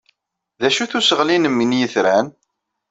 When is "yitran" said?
1.79-2.27